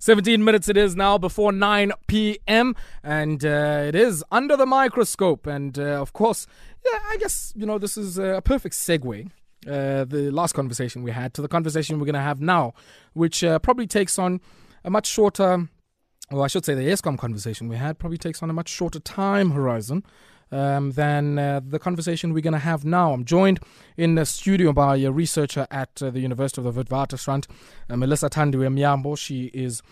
[0.00, 2.74] 17 minutes it is now before 9 p.m.
[3.04, 5.46] And uh, it is under the microscope.
[5.46, 6.46] And uh, of course,
[6.84, 9.30] yeah, I guess, you know, this is a perfect segue.
[9.66, 12.72] Uh, the last conversation we had to the conversation we're going to have now,
[13.12, 14.40] which uh, probably takes on
[14.84, 15.68] a much shorter,
[16.30, 19.00] well, I should say the Eskom conversation we had probably takes on a much shorter
[19.00, 20.02] time horizon
[20.52, 23.12] um, than uh, the conversation we're going to have now.
[23.12, 23.60] I'm joined
[23.96, 27.46] in the studio by a researcher at uh, the University of the Witwatersrand,
[27.88, 29.16] uh, Melissa Thandiwe Myambo.
[29.16, 29.82] She is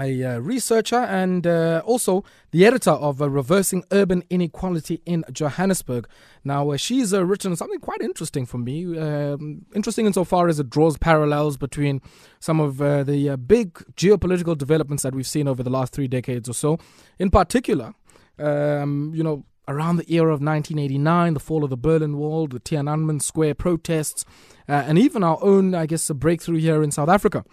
[0.00, 6.08] a uh, researcher and uh, also the editor of uh, Reversing Urban Inequality in Johannesburg.
[6.44, 10.70] Now, uh, she's uh, written something quite interesting for me, um, interesting insofar as it
[10.70, 12.00] draws parallels between
[12.38, 16.48] some of uh, the big geopolitical developments that we've seen over the last three decades
[16.48, 16.78] or so.
[17.18, 17.94] In particular,
[18.38, 22.58] um, you know, around the era of 1989, the fall of the Berlin Wall, the
[22.58, 24.24] Tiananmen Square protests,
[24.68, 27.44] uh, and even our own, I guess, a breakthrough here in South Africa.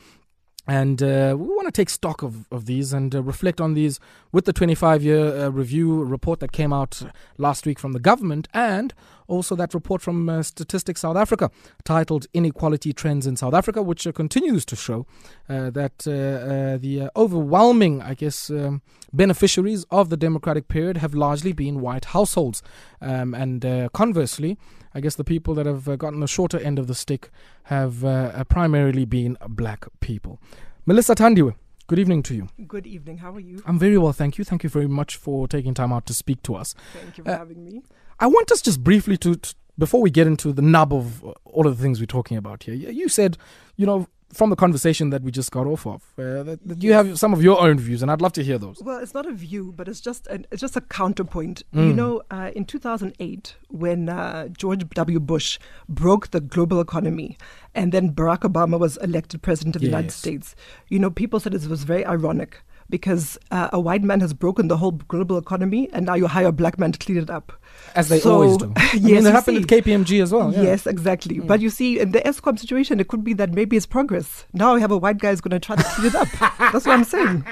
[0.68, 4.00] And uh, we want to take stock of, of these and uh, reflect on these
[4.32, 7.04] with the 25 year uh, review report that came out
[7.38, 8.94] last week from the government and
[9.28, 11.52] also that report from uh, Statistics South Africa
[11.84, 15.06] titled Inequality Trends in South Africa, which uh, continues to show
[15.50, 18.82] uh, that the overwhelming, I guess, um,
[19.14, 22.62] beneficiaries of the democratic period have largely been white households.
[23.02, 24.58] Um, and conversely,
[24.96, 27.30] I guess the people that have uh, gotten the shorter end of the stick
[27.64, 30.40] have uh, uh, primarily been black people.
[30.86, 31.54] Melissa Thandiwe.
[31.88, 32.48] Good evening to you.
[32.66, 33.18] Good evening.
[33.18, 33.62] How are you?
[33.66, 34.46] I'm very well, thank you.
[34.46, 36.74] Thank you very much for taking time out to speak to us.
[36.94, 37.84] Thank you for having me.
[38.22, 41.68] I want us just briefly to, to, before we get into the nub of all
[41.68, 42.74] of the things we're talking about here.
[42.74, 43.38] You said,
[43.76, 46.94] you know, from the conversation that we just got off of, uh, that, that you
[46.94, 48.82] have some of your own views, and I'd love to hear those.
[48.82, 51.64] Well, it's not a view, but it's just an, it's just a counterpoint.
[51.74, 51.88] Mm.
[51.88, 55.20] You know, uh, in 2008, when uh, George W.
[55.20, 57.38] Bush broke the global economy,
[57.74, 59.92] and then Barack Obama was elected president of the yes.
[59.92, 60.56] United States,
[60.90, 64.68] you know, people said it was very ironic because uh, a white man has broken
[64.68, 67.52] the whole global economy, and now you hire a black man to clean it up.
[67.96, 68.72] As they so, always do.
[68.76, 69.78] I yes, mean, it happened see.
[69.78, 70.54] at KPMG as well.
[70.54, 70.64] Yeah.
[70.64, 71.38] Yes, exactly.
[71.38, 71.48] Mm.
[71.48, 74.46] But you see, in the Eskom situation, it could be that maybe it's progress.
[74.54, 76.28] Now we have a white guy who's going to try to clean it up.
[76.60, 77.46] That's what I'm saying.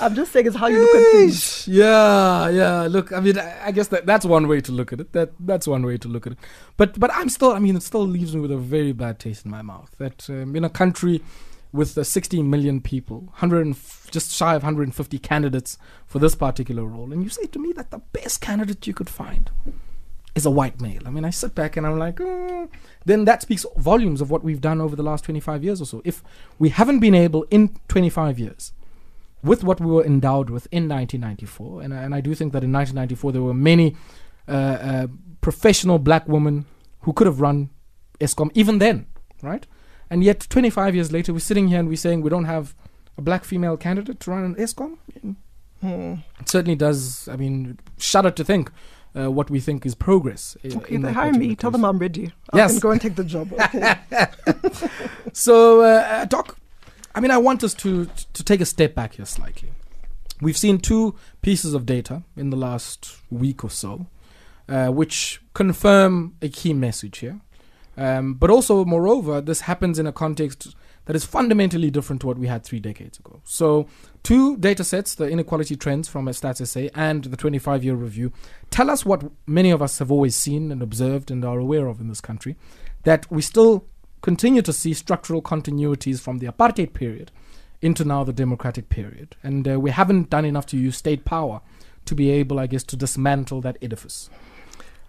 [0.00, 1.66] I'm just saying it's how you look at things.
[1.66, 2.82] Yeah, yeah.
[2.82, 5.12] Look, I mean, I guess that that's one way to look at it.
[5.12, 6.38] That that's one way to look at it.
[6.76, 7.52] But but I'm still.
[7.52, 9.90] I mean, it still leaves me with a very bad taste in my mouth.
[9.98, 11.22] That um, in a country
[11.72, 16.84] with uh, 60 million people, 100 f- just shy of 150 candidates for this particular
[16.84, 19.50] role, and you say to me that the best candidate you could find
[20.34, 21.02] is a white male.
[21.06, 22.68] I mean, I sit back and I'm like, mm.
[23.04, 26.02] then that speaks volumes of what we've done over the last 25 years or so.
[26.04, 26.22] If
[26.58, 28.72] we haven't been able in 25 years,
[29.42, 32.72] with what we were endowed with in 1994, and, and I do think that in
[32.72, 33.96] 1994 there were many
[34.46, 35.06] uh, uh,
[35.40, 36.66] professional black women
[37.02, 37.70] who could have run
[38.20, 39.06] Eskom even then,
[39.42, 39.66] right?
[40.10, 42.74] And yet, 25 years later, we're sitting here and we're saying we don't have
[43.16, 44.98] a black female candidate to run an Eskom.
[45.80, 46.14] Hmm.
[46.40, 47.28] It certainly does.
[47.28, 48.70] I mean, shudder to think
[49.16, 50.56] uh, what we think is progress.
[50.64, 51.48] Okay, they hire me.
[51.48, 51.58] Case.
[51.58, 52.32] Tell them I'm ready.
[52.54, 52.72] Yes.
[52.72, 53.52] Can go and take the job.
[53.62, 53.94] Okay.
[55.32, 56.58] so, uh, Doc,
[57.14, 59.70] I mean, I want us to to take a step back here slightly.
[60.40, 64.06] We've seen two pieces of data in the last week or so,
[64.68, 67.40] uh, which confirm a key message here.
[67.96, 70.74] Um, but also, moreover, this happens in a context
[71.06, 73.40] that is fundamentally different to what we had three decades ago.
[73.44, 73.86] So,
[74.22, 78.32] two data sets, the inequality trends from a Stats SA and the 25 year review,
[78.70, 82.00] tell us what many of us have always seen and observed and are aware of
[82.00, 82.56] in this country
[83.02, 83.86] that we still
[84.22, 87.30] continue to see structural continuities from the apartheid period
[87.82, 89.36] into now the democratic period.
[89.42, 91.60] And uh, we haven't done enough to use state power
[92.04, 94.30] to be able, I guess, to dismantle that edifice.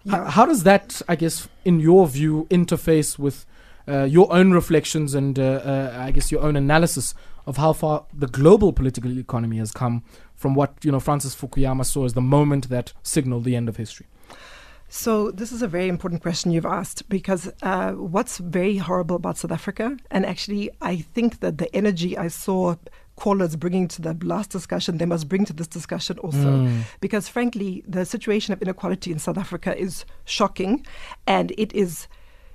[0.08, 3.46] How, does that, I guess, in your view, interface with
[3.86, 7.14] uh, your own reflections and, uh, uh, I guess, your own analysis
[7.46, 10.02] of how far the global political economy has come
[10.34, 13.76] from what you know Francis Fukuyama saw as the moment that signaled the end of
[13.76, 14.06] history?
[14.88, 19.38] So this is a very important question you've asked because uh, what's very horrible about
[19.38, 22.74] South Africa, and actually I think that the energy I saw
[23.22, 26.50] callers bringing to the last discussion, they must bring to this discussion also.
[26.66, 26.82] Mm.
[27.00, 30.84] Because frankly, the situation of inequality in South Africa is shocking
[31.24, 32.08] and it is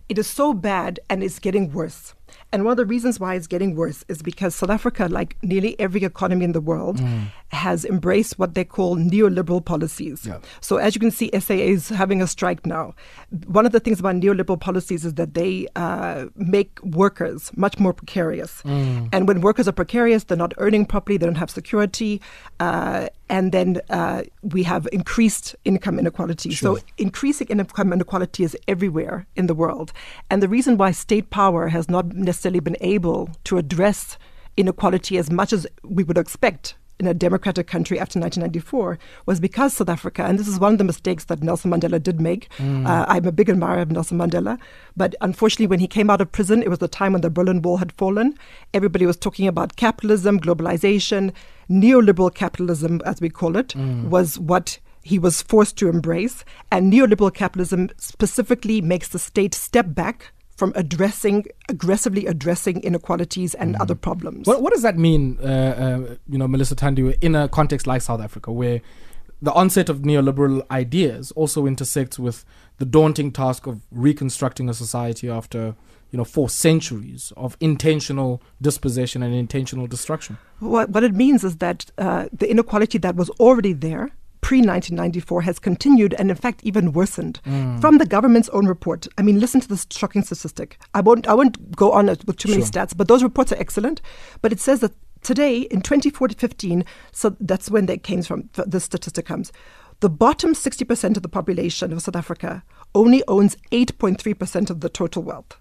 [0.09, 2.13] it is so bad and it's getting worse.
[2.51, 5.79] And one of the reasons why it's getting worse is because South Africa, like nearly
[5.79, 7.27] every economy in the world, mm.
[7.50, 10.25] has embraced what they call neoliberal policies.
[10.25, 10.39] Yeah.
[10.62, 12.95] So, as you can see, SAA is having a strike now.
[13.47, 17.94] One of the things about neoliberal policies is that they uh, make workers much more
[17.94, 18.62] precarious.
[18.63, 19.09] Mm.
[19.12, 22.21] And when workers are precarious, they're not earning properly, they don't have security.
[22.59, 26.51] Uh, and then uh, we have increased income inequality.
[26.51, 26.77] Sure.
[26.77, 29.91] So, increasing income inequality is everywhere in the world.
[30.30, 34.17] And the reason why state power has not necessarily been able to address
[34.55, 39.73] inequality as much as we would expect in a democratic country after 1994 was because
[39.73, 42.49] South Africa, and this is one of the mistakes that Nelson Mandela did make.
[42.57, 42.87] Mm.
[42.87, 44.59] Uh, I'm a big admirer of Nelson Mandela,
[44.95, 47.61] but unfortunately, when he came out of prison, it was the time when the Berlin
[47.61, 48.37] Wall had fallen.
[48.73, 51.33] Everybody was talking about capitalism, globalization,
[51.69, 54.05] neoliberal capitalism, as we call it, mm.
[54.05, 56.43] was what he was forced to embrace.
[56.71, 63.75] And neoliberal capitalism specifically makes the state step back from addressing aggressively addressing inequalities and
[63.75, 63.81] mm.
[63.81, 64.48] other problems.
[64.48, 68.01] What, what, does that mean, uh, uh, you know, Melissa Thandiwe, in a context like
[68.01, 68.81] South Africa, where
[69.39, 72.44] the onset of neoliberal ideas also intersects with
[72.80, 75.75] the daunting task of reconstructing a society after
[76.12, 80.39] you know four centuries of intentional dispossession and intentional destruction.
[80.59, 84.12] What what it means is that uh, the inequality that was already there
[84.47, 87.41] pre 1994 has continued and, in fact, even worsened.
[87.45, 87.81] Mm.
[87.81, 90.79] From the government's own report, I mean, listen to this shocking statistic.
[90.94, 92.71] I won't, I won't go on with too many sure.
[92.71, 94.01] stats, but those reports are excellent.
[94.41, 99.25] But it says that today, in 2015, so that's when they came from, the statistic
[99.25, 99.51] comes.
[99.99, 102.63] The bottom 60% of the population of South Africa
[102.95, 105.57] only owns 8.3% of the total wealth.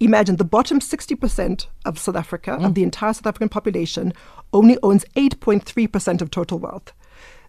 [0.00, 2.66] Imagine the bottom 60% of South Africa, mm.
[2.66, 4.12] of the entire South African population,
[4.52, 6.92] only owns 8.3% of total wealth.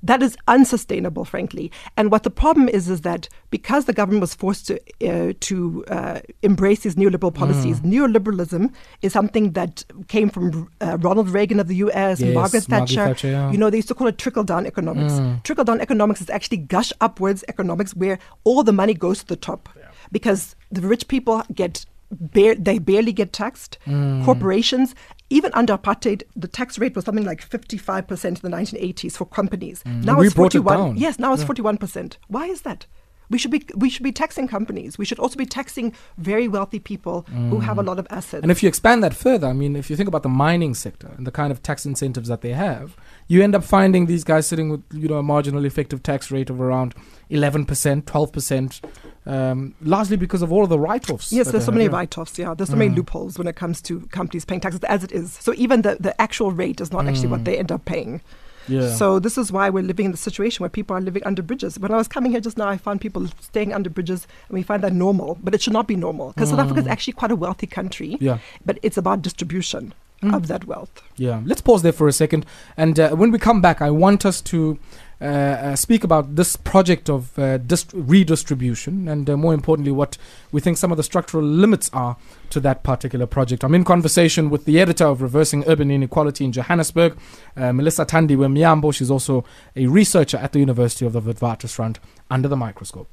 [0.05, 1.71] That is unsustainable, frankly.
[1.97, 5.83] And what the problem is is that because the government was forced to uh, to
[5.87, 7.91] uh, embrace these neoliberal policies, mm.
[7.91, 8.71] neoliberalism
[9.01, 12.21] is something that came from uh, Ronald Reagan of the U.S.
[12.21, 12.95] Yes, Margaret Thatcher.
[12.97, 13.51] Margaret Thatcher yeah.
[13.51, 15.13] You know, they used to call it trickle down economics.
[15.13, 15.43] Mm.
[15.43, 19.35] Trickle down economics is actually gush upwards economics, where all the money goes to the
[19.35, 19.87] top, yeah.
[20.11, 23.79] because the rich people get Bare, they barely get taxed.
[23.87, 24.23] Mm.
[24.23, 24.93] Corporations
[25.29, 29.83] even under apartheid, the tax rate was something like 55% in the 1980s for companies.
[29.83, 30.03] Mm.
[30.03, 30.91] Now we it's 41.
[30.91, 31.47] It yes, now it's yeah.
[31.47, 32.17] 41%.
[32.27, 32.85] Why is that?
[33.29, 34.97] We should be we should be taxing companies.
[34.97, 37.49] We should also be taxing very wealthy people mm.
[37.49, 37.87] who have a mm.
[37.87, 38.43] lot of assets.
[38.43, 41.11] And if you expand that further, I mean, if you think about the mining sector
[41.17, 42.95] and the kind of tax incentives that they have,
[43.27, 46.49] you end up finding these guys sitting with you know a marginal effective tax rate
[46.49, 46.93] of around
[47.31, 47.65] 11%,
[48.03, 48.81] 12%,
[49.25, 51.31] um, largely because of all of the write-offs.
[51.31, 52.37] Yes, there's so many write-offs.
[52.37, 52.79] Yeah, there's so mm.
[52.79, 55.33] many loopholes when it comes to companies paying taxes as it is.
[55.33, 57.09] So even the, the actual rate is not mm.
[57.09, 57.45] actually what mm.
[57.45, 58.21] they end up paying.
[58.67, 58.93] Yeah.
[58.93, 61.79] So this is why we're living in the situation where people are living under bridges.
[61.79, 64.63] When I was coming here just now, I found people staying under bridges, and we
[64.63, 66.51] find that normal, but it should not be normal because mm.
[66.51, 66.91] South Africa is mm.
[66.91, 68.17] actually quite a wealthy country.
[68.19, 68.39] Yeah.
[68.65, 70.35] But it's about distribution mm.
[70.35, 71.01] of that wealth.
[71.15, 71.41] Yeah.
[71.45, 72.45] Let's pause there for a second,
[72.77, 74.79] and uh, when we come back, I want us to
[75.21, 80.17] uh, uh, speak about this project of uh, dist- redistribution and more importantly, what
[80.51, 82.17] we think some of the structural limits are
[82.49, 83.63] to that particular project.
[83.63, 87.17] I'm in conversation with the editor of Reversing Urban Inequality in Johannesburg,
[87.55, 88.93] Melissa Thandiwe Myambo.
[88.93, 89.45] She's also
[89.75, 91.97] a researcher at the University of the Witwatersrand
[92.29, 93.09] under the microscope.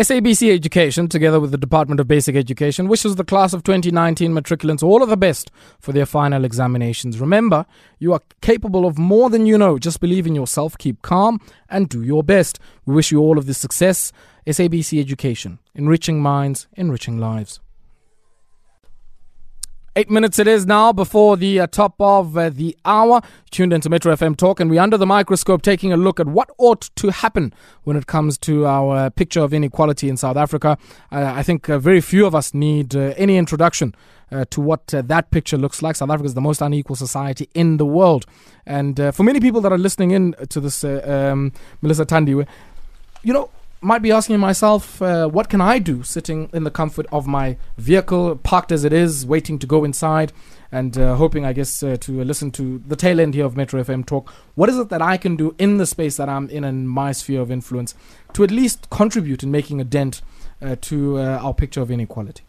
[0.00, 4.82] SABC Education, together with the Department of Basic Education, wishes the class of 2019 matriculants
[4.82, 7.20] all of the best for their final examinations.
[7.20, 7.66] Remember,
[7.98, 9.78] you are capable of more than you know.
[9.78, 11.38] Just believe in yourself, keep calm,
[11.68, 12.58] and do your best.
[12.86, 14.10] We wish you all of the success.
[14.46, 17.60] SABC Education, enriching minds, enriching lives.
[20.00, 23.20] Eight minutes it is now before the uh, top of uh, the hour.
[23.50, 26.48] Tuned into Metro FM Talk, and we're under the microscope taking a look at what
[26.56, 27.52] ought to happen
[27.84, 30.78] when it comes to our uh, picture of inequality in South Africa.
[31.12, 33.94] Uh, I think uh, very few of us need uh, any introduction
[34.48, 35.96] to what that picture looks like.
[35.96, 38.24] South Africa is the most unequal society in the world.
[38.64, 41.52] And for many people that are listening in to this, um,
[41.82, 42.46] Melissa Thandiwe,
[43.22, 47.06] you know, might be asking myself, uh, what can I do sitting in the comfort
[47.10, 50.32] of my vehicle, parked as it is, waiting to go inside,
[50.70, 53.82] and uh, hoping, I guess, uh, to listen to the tail end here of Metro
[53.82, 54.30] FM talk.
[54.54, 57.12] What is it that I can do in the space that I'm in and my
[57.12, 57.94] sphere of influence
[58.34, 60.20] to at least contribute in making a dent
[60.60, 62.44] uh, to uh, our picture of inequality?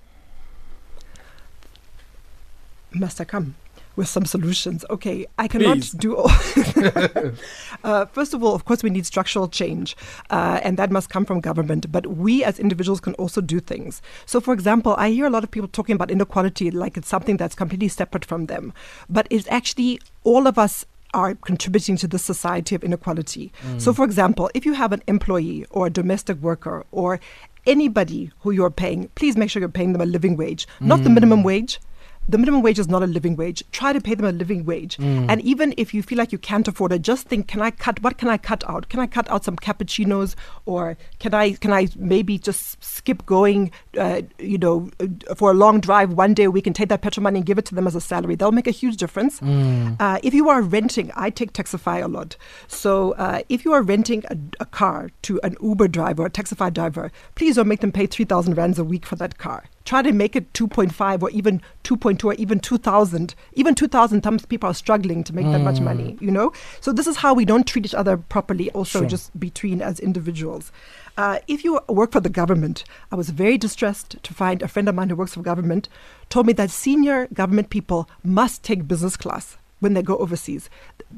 [2.94, 3.56] Must I come?
[4.02, 4.84] With some solutions.
[4.90, 5.92] Okay, I cannot Please.
[5.92, 6.32] do all.
[7.84, 9.96] uh, first of all, of course, we need structural change,
[10.32, 11.92] uh, and that must come from government.
[11.92, 14.02] But we as individuals can also do things.
[14.26, 17.38] So, for example, I hear a lot of people talking about inequality like it's something
[17.38, 18.74] that's completely separate from them.
[19.08, 23.52] But it's actually all of us are contributing to the society of inequality.
[23.68, 23.82] Mm.
[23.82, 27.20] So, for example, if you have an employee or a domestic worker or
[27.68, 31.04] anybody who you're paying, please make sure you're paying them a living wage, not mm.
[31.04, 31.80] the minimum wage,
[32.28, 33.64] the minimum wage is not a living wage.
[33.72, 34.98] Try to pay them a living wage.
[34.98, 35.26] Mm.
[35.30, 38.02] And even if you feel like you can't afford it, just think, can I cut
[38.02, 38.90] what can I cut out?
[38.90, 40.36] Can I cut out some cappuccinos
[40.66, 44.90] or can I can I maybe just skip going uh, you know
[45.36, 47.58] for a long drive one day a week and take that petrol money and give
[47.58, 48.36] it to them as a salary.
[48.36, 49.40] That'll make a huge difference.
[49.40, 49.98] Mm.
[50.00, 52.38] Uh, if you are renting, I take Taxify a lot.
[52.68, 56.30] So uh, if you are renting a, a, car to an Uber driver or a
[56.30, 60.02] Taxify driver, please don't make them pay 3,000 rands a week for that car try
[60.02, 64.74] to make it 2.5 or even 2.2 or even 2000 even 2000 times people are
[64.74, 66.52] struggling to make that much money you know?
[66.80, 69.08] So this is how we don't treat each other properly also Sure.
[69.08, 70.72] just between as individuals.
[71.18, 74.88] Uh, if you work for the government i was very distressed to find a friend
[74.88, 75.90] of mine who works for government
[76.30, 80.70] told me that senior government people must take business class when they go overseas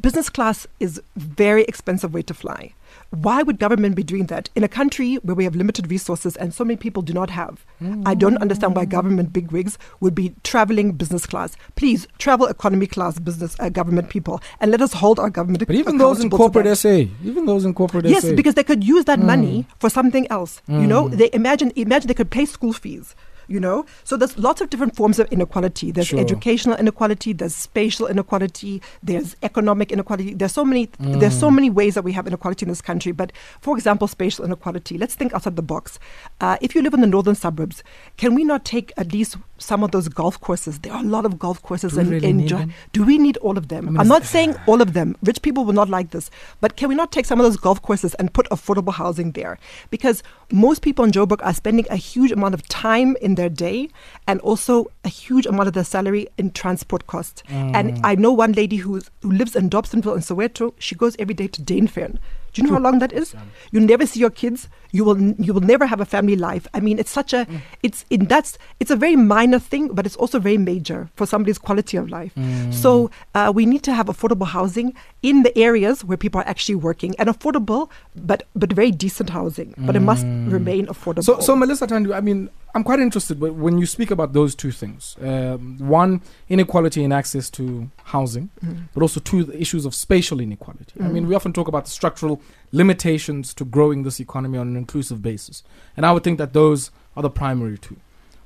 [0.02, 2.74] business class is very expensive way to fly
[3.10, 6.54] why would government be doing that in a country where we have limited resources and
[6.54, 7.66] so many people do not have?
[8.06, 11.56] I don't understand why government bigwigs would be traveling business class.
[11.76, 15.66] Please travel economy class business uh, government people and let us hold our government.
[15.68, 16.76] But even those in corporate.
[16.78, 18.28] SA, even those in corporate Yes, SA.
[18.30, 20.62] Yes, because they could use that money for something else.
[20.68, 21.18] You know, Mm.
[21.18, 23.16] they imagine imagine they could pay school fees.
[23.54, 25.92] You know, so there's lots of different forms of inequality.
[25.92, 26.20] There's Sure.
[26.20, 27.34] educational inequality.
[27.34, 28.82] There's spatial inequality.
[29.04, 30.34] There's economic inequality.
[30.34, 30.90] There's so many.
[31.00, 31.40] There's Mm.
[31.46, 33.12] so many ways that we have inequality in this country.
[33.12, 33.32] But
[33.62, 34.98] for example, spatial inequality.
[34.98, 36.00] Let's think outside the box.
[36.42, 37.84] Uh, if you live in the northern suburbs,
[38.18, 40.80] can we not take at least some of those golf courses?
[40.80, 43.38] There are a lot of golf courses Do in, really in Jo- Do we need
[43.38, 43.88] all of them?
[43.88, 45.16] I mean, is not saying all of them.
[45.22, 46.32] Rich people will not like this.
[46.60, 49.60] But can we not take some of those golf courses and put affordable housing there?
[49.92, 53.90] Because most people in Joburg are spending a huge amount of time in their day
[54.28, 57.44] and also a huge amount of their salary in transport costs.
[57.50, 58.02] And mm.
[58.04, 60.74] I know one lady who's, who lives in Dobsonville in Soweto.
[60.80, 62.20] She goes every day to Danefen.
[62.54, 63.34] Do you know how long that is?
[63.72, 64.68] You never see your kids.
[64.96, 66.66] You will n- you will never have a family life.
[66.78, 67.42] I mean, it's such a
[67.82, 71.58] it's in that's it's a very minor thing, but it's also very major for somebody's
[71.68, 72.32] quality of life.
[72.72, 76.76] So uh, we need to have affordable housing in the areas where people are actually
[76.90, 79.74] working and affordable, but but very decent housing.
[79.78, 80.24] But it must
[80.58, 81.24] remain affordable.
[81.24, 84.54] So, so Melissa Tandu, I mean, I'm quite interested wh- when you speak about those
[84.56, 85.16] two things.
[85.22, 88.78] Um, one, inequality in access to housing, Mm.
[88.94, 90.94] but also two, the issues of spatial inequality.
[91.02, 92.36] I mean, we often talk about the structural
[92.74, 95.64] limitations to growing this economy on an inclusive basis.
[95.96, 97.98] And I would think that those are the primary two.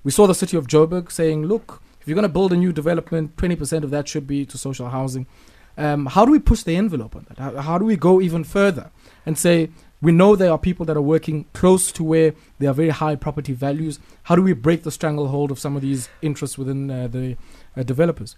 [0.03, 2.71] We saw the city of Joburg saying, look, if you're going to build a new
[2.71, 5.25] development, 20% of that should be to social housing.
[5.77, 7.37] Um, how do we push the envelope on that?
[7.37, 8.91] How, how do we go even further
[9.25, 9.69] and say,
[10.01, 13.15] we know there are people that are working close to where there are very high
[13.15, 13.99] property values.
[14.23, 17.35] How do we break the stranglehold of some of these interests within uh, the
[17.75, 18.35] uh, developers?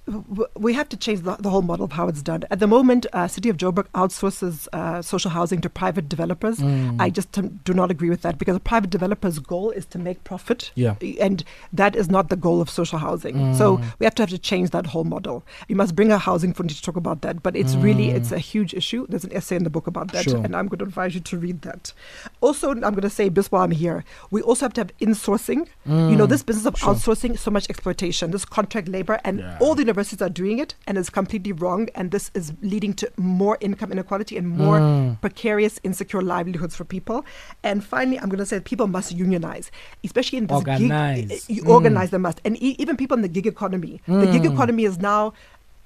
[0.56, 2.44] we have to change the, the whole model of how it's done.
[2.51, 6.60] At the moment, uh, City of Joburg outsources uh, social housing to private developers.
[6.60, 7.00] Mm.
[7.00, 10.24] I just do not agree with that because a private developer's goal is to make
[10.24, 10.72] profit.
[10.75, 10.96] Yeah.
[11.20, 13.56] And that is not the goal of social housing.
[13.56, 13.84] So Mm.
[14.00, 15.44] we have to have to change that whole model.
[15.68, 17.42] You must bring a housing fund to talk about that.
[17.44, 19.06] But it's really it's a huge issue.
[19.10, 20.32] There's an essay in the book about that, Mm.
[20.32, 20.42] Sure.
[20.46, 21.94] and I'm going to advise you to read that.
[22.41, 24.03] Also, I'm going to say this while I'm here.
[24.32, 25.68] We also have to have insourcing.
[25.86, 26.77] You know, this business of Mm.
[26.79, 26.94] Sure.
[26.94, 29.58] outsourcing so much exploitation, this contract labor, and Yeah.
[29.60, 31.89] all the universities are doing it, and it's completely wrong.
[31.96, 35.20] And this is leading to more income inequality and more Mm.
[35.22, 37.25] precarious, insecure livelihoods for people.
[37.63, 39.72] And finally, I'm going to say people must unionize,
[40.03, 41.46] especially in this Organize.
[41.48, 41.58] gig.
[41.58, 41.70] You Mm.
[41.70, 44.01] organize them must, and e- even people in the gig economy.
[44.08, 44.53] The gig Mm.
[44.53, 45.34] economy is now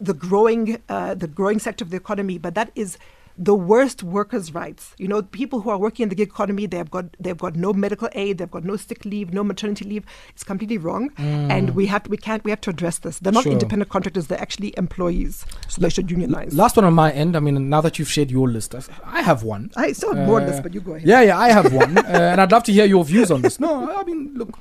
[0.01, 2.98] the growing, uh, the growing sector of the economy, but that is
[3.38, 4.94] the worst workers' rights.
[4.98, 7.56] You know, people who are working in the gig economy, they have got they've got
[7.56, 10.06] no medical aid, they've got no sick leave, no maternity leave.
[10.30, 13.20] It's completely wrong, and we have to, we can't we have to address this.
[13.20, 13.44] They're not Mm.
[13.44, 13.52] Sure.
[13.54, 16.54] independent contractors; they're actually employees, so they should unionize.
[16.54, 17.36] Last one on my end.
[17.36, 19.72] I mean, now that you've shared your list, I- I have one.
[19.75, 21.08] I still have more on this, Uh, but you go ahead.
[21.08, 23.60] Yeah, yeah, I have one, uh, and I'd love to hear your views on this.
[23.60, 24.58] No, I mean, look,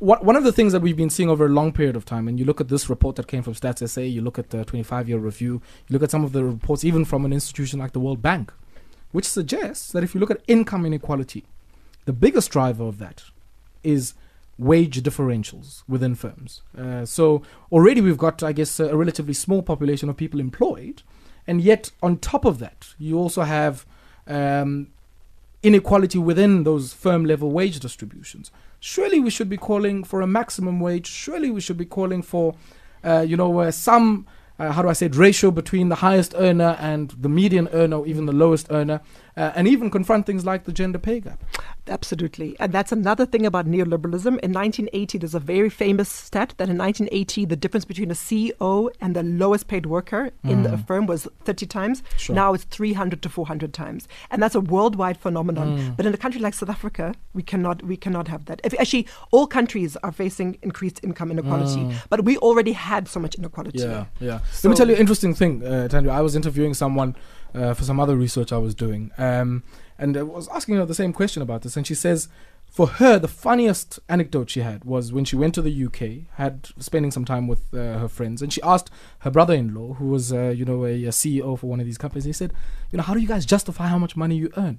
[0.00, 2.26] one one of the things that we've been seeing over a long period of time,
[2.26, 4.64] and you look at this report that came from Stats SA, you look at the
[4.64, 7.92] 25 year review, you look at some of the reports, even from an institution like
[7.92, 8.52] the World Bank,
[9.12, 11.44] which suggests that if you look at income inequality,
[12.06, 13.24] the biggest driver of that
[13.84, 14.14] is
[14.58, 16.62] wage differentials within firms.
[16.76, 21.02] Uh, so already we've got, I guess, a relatively small population of people employed,
[21.46, 23.86] and yet on top of that, you also have
[24.26, 24.88] um,
[25.62, 28.50] inequality within those firm level wage distributions.
[28.80, 31.06] Surely we should be calling for a maximum wage.
[31.06, 32.54] Surely we should be calling for,
[33.04, 34.26] uh, you know, uh, some.
[34.58, 37.98] Uh, how do I say it, ratio between the highest earner and the median earner,
[37.98, 39.00] or even the lowest earner,
[39.40, 41.42] uh, and even confront things like the gender pay gap.
[41.88, 42.54] Absolutely.
[42.60, 44.38] And that's another thing about neoliberalism.
[44.40, 48.90] In 1980, there's a very famous stat that in 1980, the difference between a CEO
[49.00, 52.02] and the lowest paid worker in the firm was 30 times.
[52.18, 52.36] Sure.
[52.36, 54.06] Now it's 300 to 400 times.
[54.30, 55.94] And that's a worldwide phenomenon.
[55.96, 58.60] But in a country like South Africa, we cannot we cannot have that.
[58.62, 61.96] If, actually, all countries are facing increased income inequality.
[62.10, 63.78] But we already had so much inequality.
[63.78, 64.40] Yeah, yeah.
[64.62, 66.10] Let me tell you an interesting thing, uh, Tanya.
[66.10, 67.16] I was interviewing someone
[67.54, 69.62] uh, for some other research I was doing, um,
[69.98, 72.28] and I was asking her the same question about this, and she says,
[72.70, 76.68] for her, the funniest anecdote she had was when she went to the UK, had
[76.78, 78.90] spending some time with uh, her friends, and she asked
[79.20, 82.24] her brother-in-law, who was, uh, you know, a, a CEO for one of these companies.
[82.24, 82.52] He said,
[82.92, 84.78] you know, how do you guys justify how much money you earn?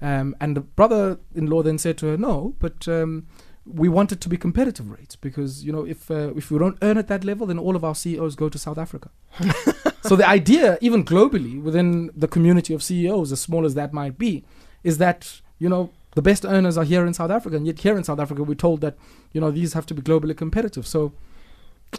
[0.00, 3.26] Um, and the brother-in-law then said to her, no, but um,
[3.64, 6.78] we want it to be competitive rates because you know if uh, if we don't
[6.82, 9.10] earn at that level, then all of our CEOs go to South Africa.
[10.02, 14.18] so the idea, even globally within the community of CEOs, as small as that might
[14.18, 14.44] be,
[14.82, 17.96] is that you know the best earners are here in South Africa, and yet here
[17.96, 18.96] in South Africa we're told that
[19.32, 20.86] you know these have to be globally competitive.
[20.86, 21.12] So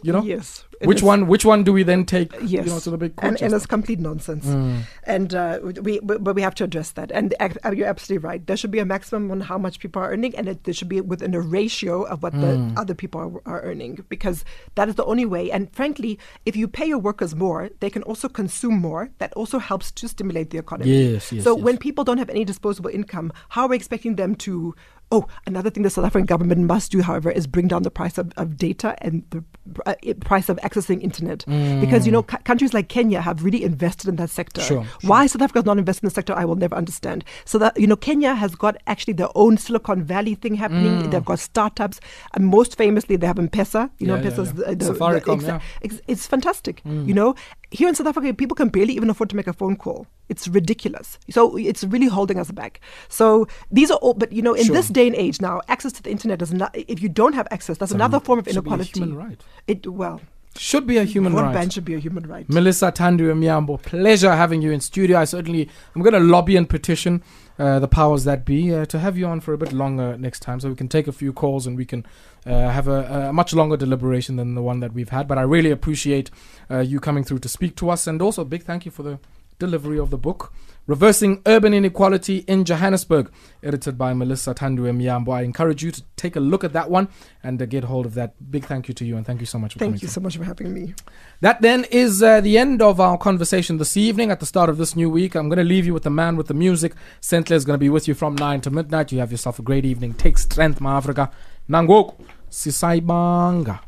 [0.01, 0.21] you know?
[0.21, 0.65] Yes.
[0.81, 2.65] Which one which one do we then take yes.
[2.65, 4.45] you know to the big and, and it's complete nonsense.
[4.45, 4.81] Mm.
[5.05, 7.09] and uh, we but we have to address that.
[7.11, 8.45] And uh, you're absolutely right.
[8.45, 10.89] There should be a maximum on how much people are earning and it, there should
[10.89, 12.41] be within a ratio of what mm.
[12.41, 14.43] the other people are, are, earning because
[14.75, 15.49] that is the only way.
[15.51, 19.09] And frankly if you pay your workers more they can also consume more.
[19.19, 20.91] That also helps to stimulate the economy.
[20.91, 21.63] Yes, yes so yes.
[21.63, 24.75] when people don't have any disposable income how are we expecting them to
[25.13, 28.17] Oh, another thing the South African government must do, however, is bring down the price
[28.17, 29.43] of, of data and the
[29.85, 31.45] uh, price of accessing internet.
[31.45, 31.81] Mm.
[31.81, 34.61] Because, you know, c- countries like Kenya have really invested in that sector.
[34.61, 37.23] Sure, Why South Africa is not invested in the sector, I will never understand.
[37.45, 41.03] So that, you know, Kenya has got actually their own Silicon Valley thing happening.
[41.03, 41.11] Mm.
[41.11, 41.99] They've got startups.
[42.33, 43.91] And most famously, they have M-Pesa.
[43.99, 44.73] You yeah, know, M-Pesa's yeah, yeah.
[44.73, 45.59] the, the, Safaricom, the, yeah.
[45.81, 47.07] it's, it's fantastic, mm.
[47.07, 47.35] you know
[47.73, 50.05] here in South Africa, people can barely even afford to make a phone call.
[50.29, 51.17] It's ridiculous.
[51.29, 52.79] So it's really holding us back.
[53.09, 54.75] So these are all, but you know, in sure.
[54.75, 56.75] this day and age now, access to the internet is not.
[56.75, 58.99] If you don't have access, that's so another form of inequality.
[58.99, 59.41] human right.
[59.67, 60.21] It well.
[60.55, 61.73] Should be a human Broadband right.
[61.73, 62.47] should be a human right.
[62.47, 65.17] Melissa Tandu Myambo, pleasure having you in studio.
[65.17, 67.23] I certainly, I'm going to lobby and petition
[67.57, 70.41] uh, the powers that be uh, to have you on for a bit longer next
[70.41, 72.05] time so we can take a few calls and we can
[72.45, 75.27] uh, have a, a, much longer deliberation than the one that we've had.
[75.27, 76.29] But I really appreciate
[76.69, 79.03] uh, you coming through to speak to us and also a big thank you for
[79.03, 79.19] the
[79.59, 80.51] delivery of the book.
[80.85, 83.31] Reversing Urban Inequality in Johannesburg,
[83.63, 85.33] edited by Melissa Tandu Myambo.
[85.33, 87.07] I encourage you to take a look at that one
[87.41, 88.33] and uh, get hold of that.
[88.51, 90.09] Big thank you to you and thank you so much for thank you through.
[90.09, 90.93] so much for having me.
[91.39, 94.29] That then is uh, the end of our conversation this evening.
[94.29, 96.35] At the start of this new week, I'm going to leave you with the man
[96.35, 96.95] with the music.
[97.21, 99.13] Sentle is going to be with you from 9 to midnight.
[99.13, 100.15] You have yourself a great evening.
[100.15, 101.31] Take strength, my Africa.
[101.67, 103.79] nangoku sisayibanga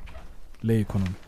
[0.63, 1.24] le economy.